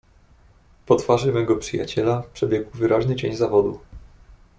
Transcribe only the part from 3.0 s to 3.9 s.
cień zawodu."